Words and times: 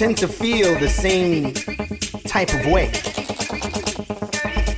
tend 0.00 0.16
to 0.16 0.26
feel 0.26 0.78
the 0.78 0.88
same 0.88 1.52
type 2.24 2.48
of 2.54 2.64
way. 2.72 2.90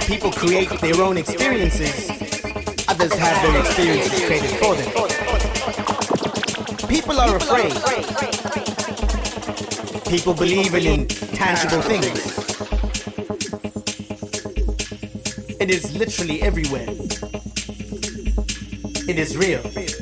People 0.04 0.32
create 0.32 0.68
their 0.80 1.00
own 1.00 1.16
experiences, 1.16 2.10
others 2.88 3.12
have 3.14 3.40
their 3.44 3.60
experiences 3.60 4.24
created 4.26 4.50
for 4.58 4.74
them. 4.74 4.88
People 6.88 7.20
are 7.20 7.36
afraid. 7.36 7.72
People 10.10 10.34
believe 10.34 10.74
in 10.74 11.02
intangible 11.02 11.82
things. 11.82 12.18
It 15.60 15.70
is 15.70 15.96
literally 15.96 16.42
everywhere. 16.42 16.88
It 19.08 19.20
is 19.20 19.36
real. 19.36 20.01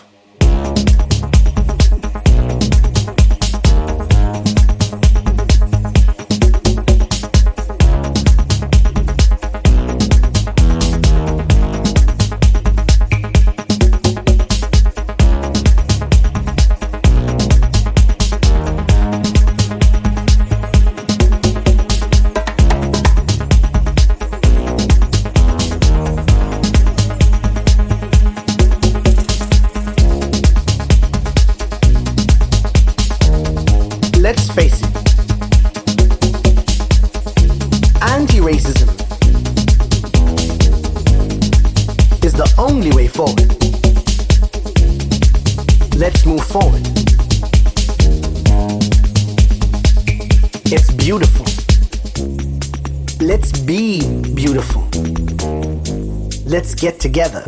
Together. 56.81 57.43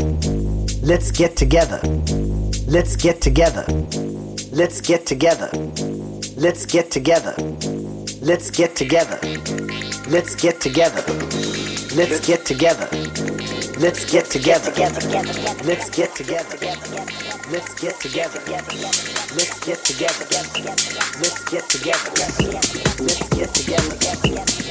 Let's 0.84 1.10
get 1.10 1.36
together. 1.36 1.80
Let's 2.68 2.96
get 2.96 3.20
together. 3.20 3.66
Let's 4.52 4.80
get 4.80 5.08
together. 5.08 5.50
Let's 6.38 6.68
get 6.68 6.92
together. 6.92 7.34
Let's 8.22 8.52
get 8.52 8.76
together. 8.76 9.20
Let's 10.08 10.36
get 10.36 10.60
together. 10.62 11.02
Let's 11.96 12.20
get 12.28 12.46
together. 12.46 12.88
Let's 13.80 14.06
get 14.06 14.30
together. 14.30 14.72
Let's 14.76 15.00
get 15.10 15.26
together. 15.26 15.34
Let's 15.66 15.90
get 15.90 16.16
together. 16.16 16.54
Let's 17.50 17.74
get 17.74 18.00
together. 18.00 18.40
Get 19.34 19.74
together. 19.84 20.28
Let's 21.20 21.44
get 21.50 21.70
together. 21.70 22.10
Let's 23.00 23.30
get 23.30 23.54
together. 23.54 24.63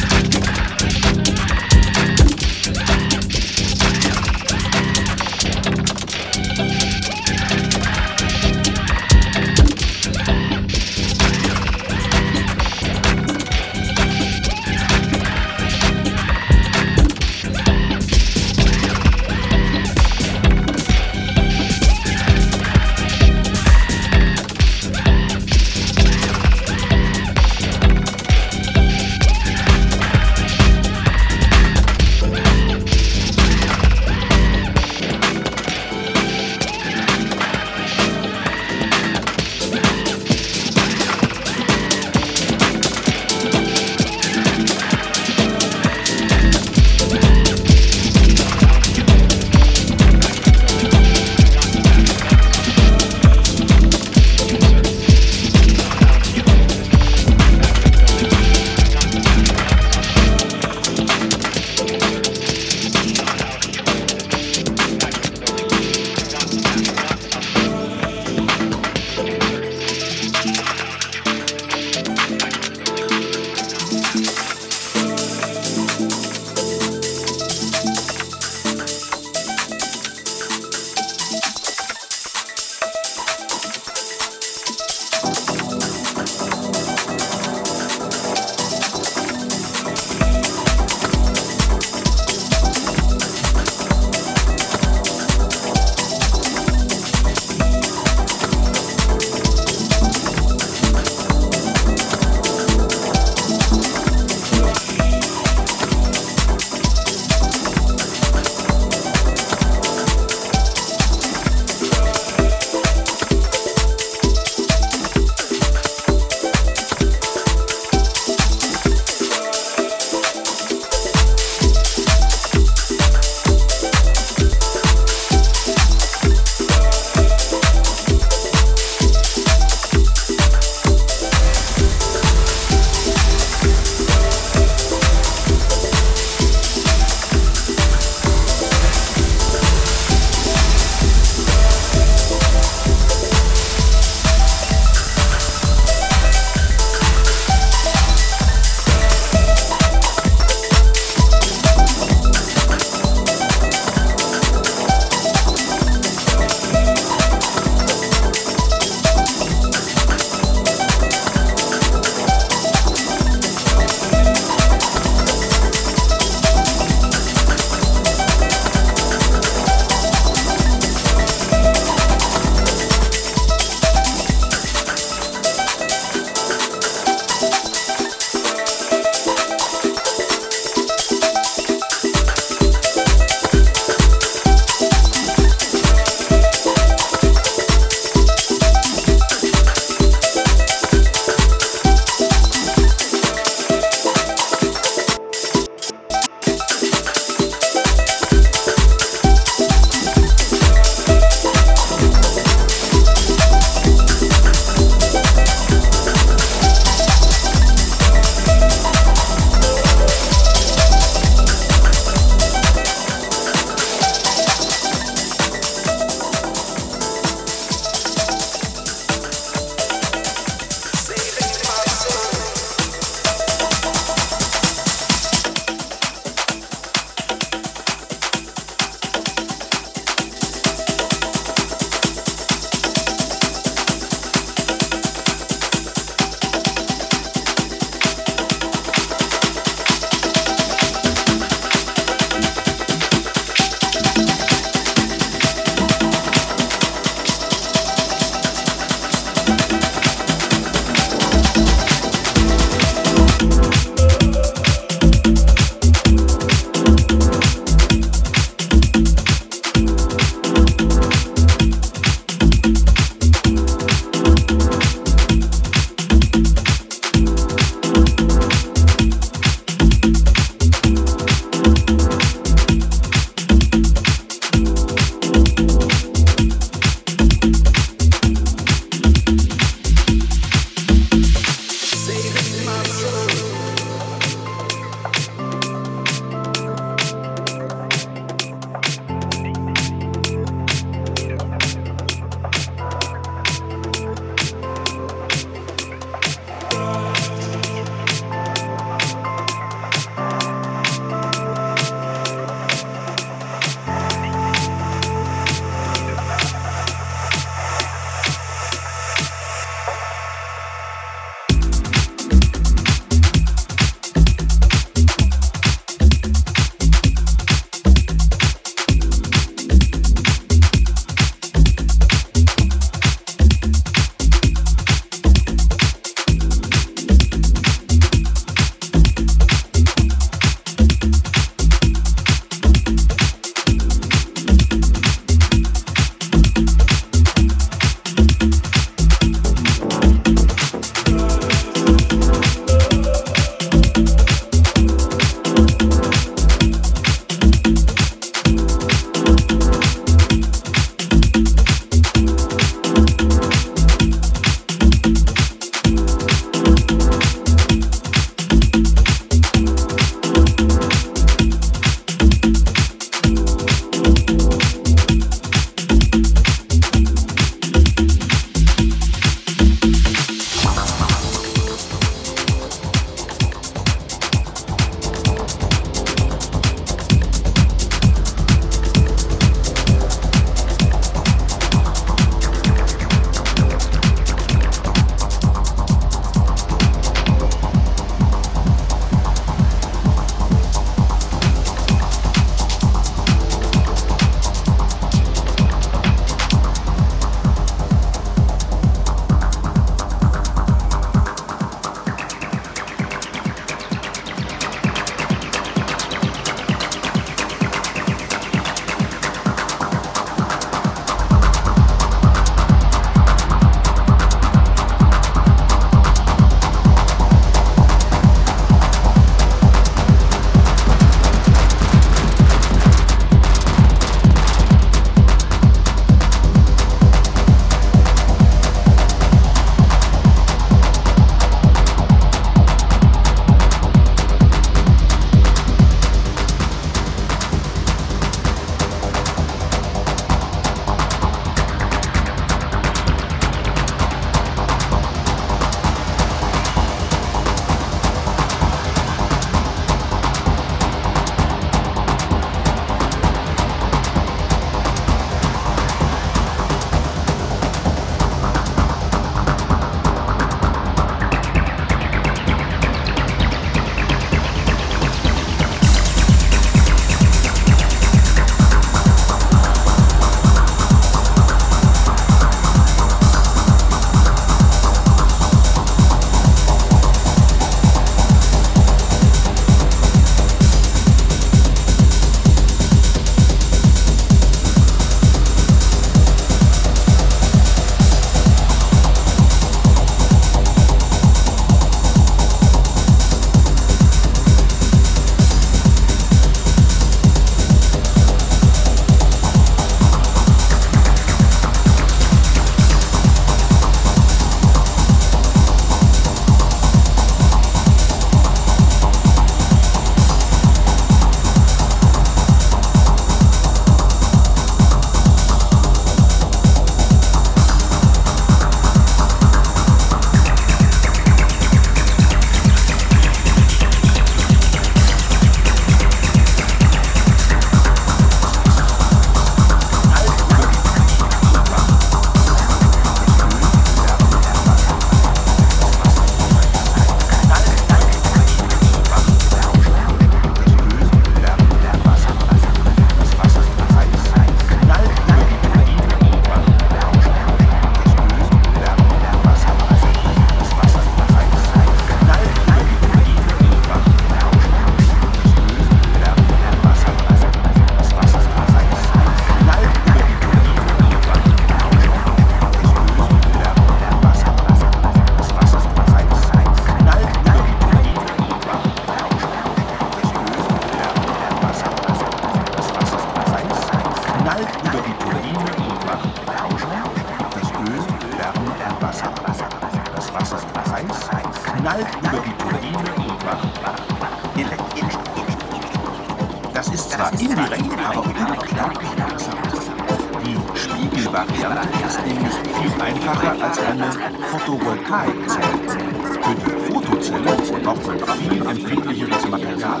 Man 598.06 598.18
viel 598.38 598.66
empfindlicheres 598.66 599.48
Material. 599.48 600.00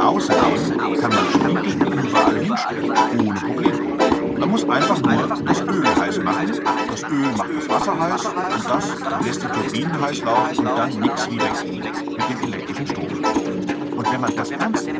Außerdem 0.00 0.78
kann 0.98 1.12
man 1.52 1.64
Spiegel 1.64 2.04
überall 2.06 2.38
hinstellen, 2.38 2.92
ohne 3.18 3.40
Probleme. 3.40 4.38
Man 4.38 4.48
muss 4.50 4.68
einfach 4.68 5.02
nur 5.02 5.28
das 5.44 5.60
Öl 5.60 5.84
heiß 6.00 6.18
machen. 6.22 6.60
Das 6.90 7.02
Öl 7.02 7.32
macht 7.36 7.50
das 7.58 7.68
Wasser 7.68 8.00
heiß 8.00 8.24
und 8.24 8.36
das 8.68 9.26
lässt 9.26 9.42
die 9.42 9.48
Turbinen 9.48 10.00
heiß 10.00 10.22
laufen 10.22 10.66
und 10.66 10.78
dann 10.78 11.00
nichts 11.00 11.30
wie 11.30 11.40
wechseln 11.40 11.76
mit 11.76 11.84
dem 11.84 12.52
elektrischen 12.52 12.86
Strom. 12.86 13.08
Und 13.96 14.12
wenn 14.12 14.20
man 14.20 14.34
das 14.34 14.50
ernst 14.50 14.86
nimmt, 14.86 14.99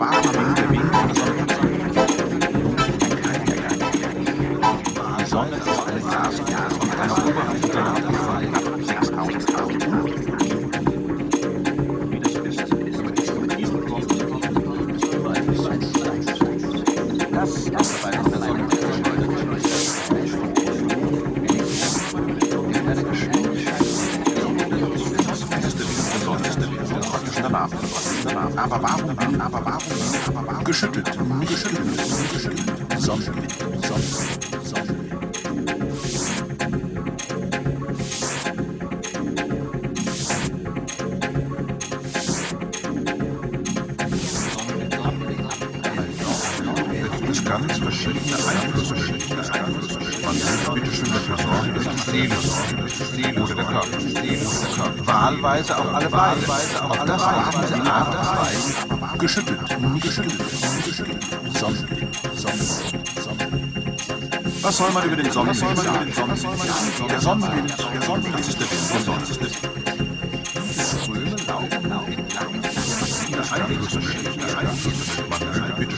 soll 64.81 64.91
man 64.93 65.05
über 65.05 65.15
den 65.15 65.31
Sonnenwind 65.31 66.15
sagen? 66.15 67.07
Der 67.07 67.21
Sonnenwind, 67.21 67.69
der 67.69 68.37
das 68.37 68.47
ist 68.47 68.59
der 68.59 68.71
Wind, 68.71 68.91
der 68.93 69.01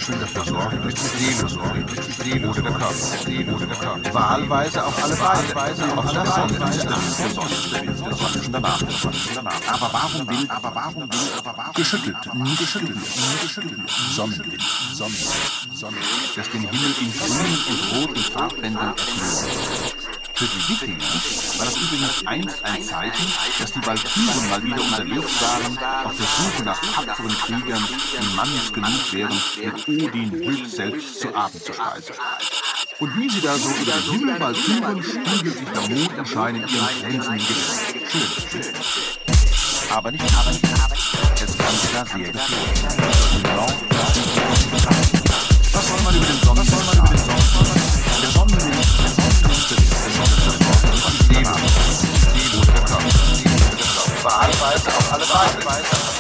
Menschen 0.08 0.20
dafür 0.20 0.46
sorgen, 0.46 0.82
die 0.84 0.96
Systeme 0.96 1.50
sorgen, 1.50 1.86
durch 1.86 2.02
Systeme 2.02 2.50
oder 2.50 2.62
der 2.62 2.72
Körper, 2.72 2.94
Systeme 2.94 3.54
oder 3.54 3.66
der 3.66 3.76
Körper. 3.78 4.14
Wahlweise 4.14 4.86
auf 4.86 5.04
alle 5.04 5.20
Wahlweise 5.20 5.98
auf 5.98 6.06
das 6.06 6.28
Aber 9.68 9.90
warum 9.94 10.28
will, 10.28 10.50
aber 10.50 10.76
warum 10.76 11.04
will, 11.04 11.20
aber 11.38 11.54
warum 11.58 11.74
geschüttelt, 11.74 12.34
nie 12.34 12.56
geschüttelt, 12.56 12.98
nie 12.98 13.42
geschüttelt, 13.42 13.90
Sonnenwind, 14.12 14.62
Sonnenwind, 14.94 15.70
Sonnenwind, 15.74 16.36
das 16.36 16.50
den 16.50 16.62
Himmel 16.62 16.96
in 17.02 17.14
grünen 17.14 17.60
und 17.70 17.80
roten 17.96 18.24
Farbbändern 18.32 18.94
erfüllt. 18.98 20.03
Für 20.36 20.46
die 20.46 20.70
Wikinger 20.70 21.04
war 21.58 21.66
das 21.66 21.78
übrigens 21.78 22.26
einst 22.26 22.66
ein 22.66 22.84
Zeichen, 22.84 23.34
dass 23.60 23.72
die 23.72 23.86
Walküren 23.86 24.50
mal 24.50 24.64
wieder 24.64 24.82
unterwegs 24.82 25.42
waren, 25.42 25.78
auf 26.06 26.16
der 26.18 26.26
Suche 26.26 26.64
nach 26.64 26.82
tapferen 26.82 27.38
Kriegern, 27.38 27.88
die 28.20 28.36
Mannes 28.36 28.74
genug 28.74 29.14
wären, 29.14 29.42
mit 29.64 29.88
Odin 29.88 30.32
Wild 30.32 30.70
selbst 30.72 31.20
zu 31.20 31.36
Abend 31.36 31.64
zu 31.64 31.74
speisen. 31.74 32.16
Und 33.00 33.18
wie 33.18 33.30
sie 33.30 33.42
da 33.42 33.56
so 33.58 33.70
über 33.70 33.92
den 33.92 34.12
Himmel 34.12 34.40
walküren, 34.40 35.04
spiegelt 35.04 35.58
sich 35.58 35.70
der 35.70 35.98
Mondenschein 35.98 36.56
in 36.56 36.62
ihren 36.62 37.00
glänzenden 37.00 37.48
Gesichtern. 37.48 38.02
Schön, 38.10 38.64
schön. 38.64 38.74
Aber 39.92 40.12
nicht 40.12 40.24
aber 40.24 40.50
aber 40.50 40.96
Es 41.36 41.42
ist 41.42 41.60
ganz 41.60 41.82
klar 41.90 42.06
sehr 42.06 42.32
gefährlich. 42.32 42.84
Was 45.74 45.88
soll 45.88 46.02
man 46.02 46.16
über 46.16 46.26
den 46.26 46.42
Sonnen? 46.42 46.93
Verantwortung 54.34 54.94
auf 54.98 55.14
alle 55.14 55.26
Seiten. 55.26 56.13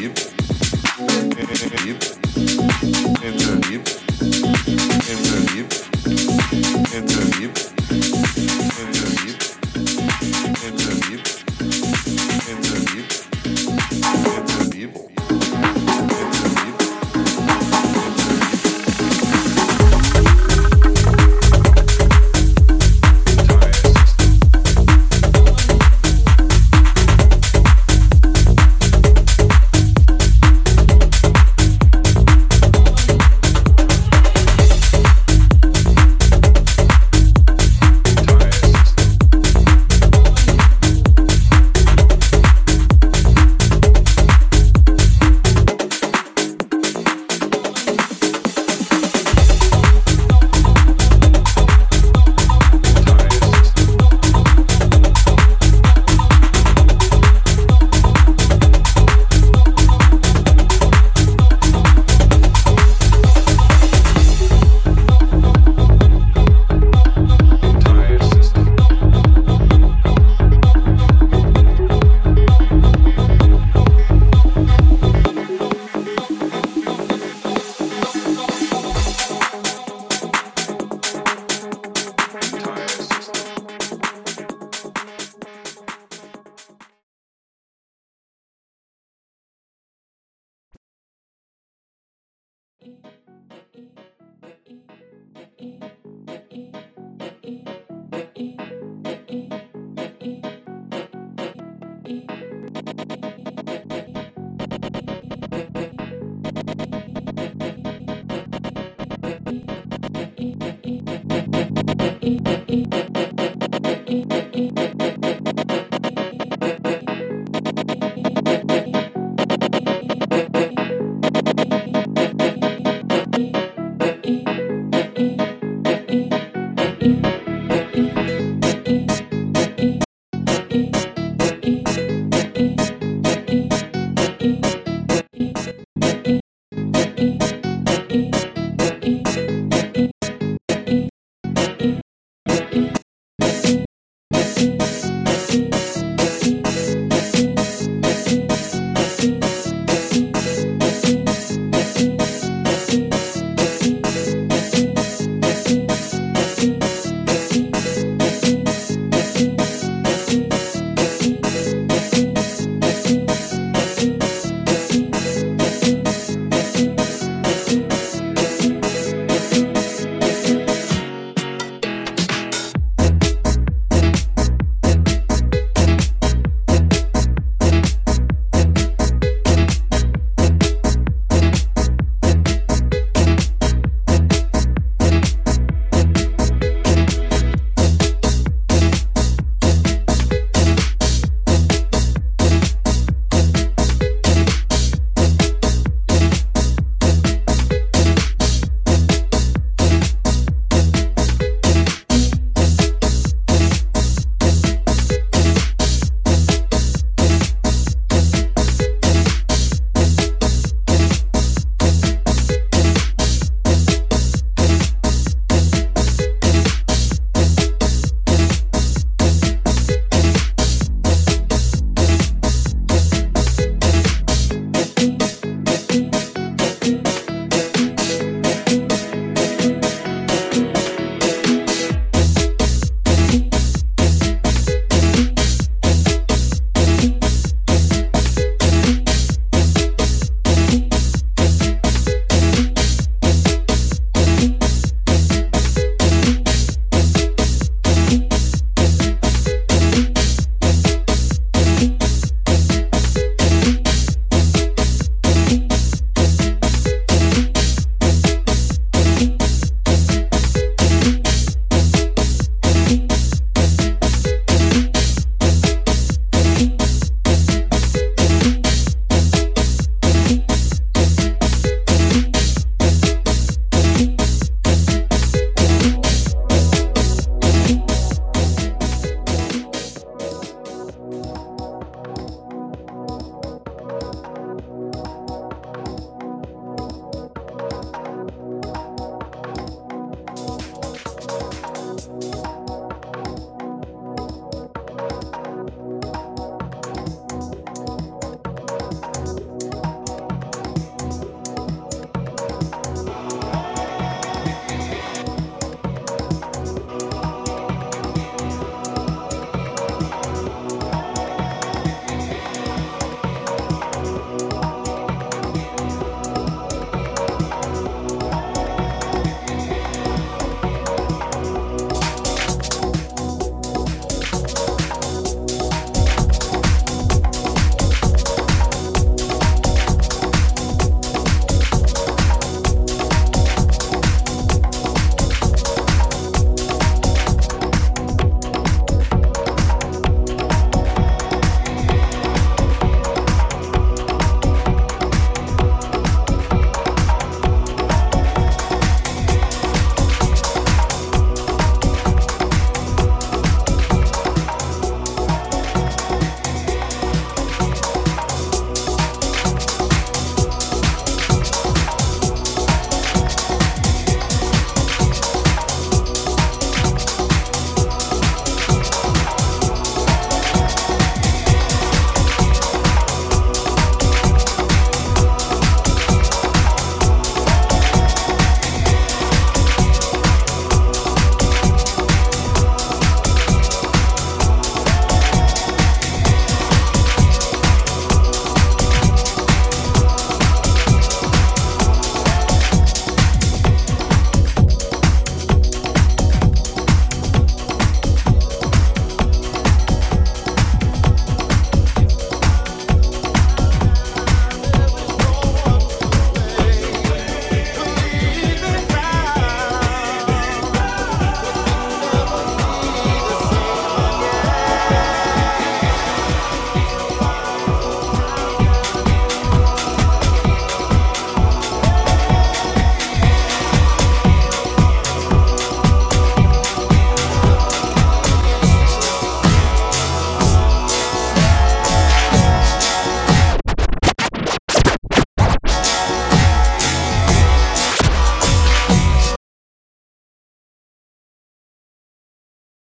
Interlib. 0.00 0.18
Interlib. 3.22 3.86
Interlib. 5.10 5.72
Interlib. 6.96 7.79